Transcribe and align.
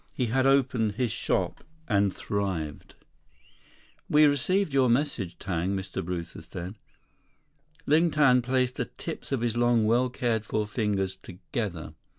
He 0.15 0.25
had 0.33 0.47
opened 0.47 0.93
his 0.93 1.11
shop 1.11 1.63
and 1.87 2.11
thrived. 2.11 2.95
"We 4.09 4.25
received 4.25 4.73
your 4.73 4.89
message, 4.89 5.37
Tang," 5.37 5.75
Mr. 5.75 6.03
Brewster 6.03 6.41
said. 6.41 6.79
Ling 7.85 8.09
Tang 8.09 8.41
placed 8.41 8.77
the 8.77 8.85
tips 8.85 9.31
of 9.31 9.41
his 9.41 9.55
long, 9.55 9.85
well 9.85 10.09
cared 10.09 10.43
for 10.43 10.65
fingers 10.65 11.15
together. 11.15 11.93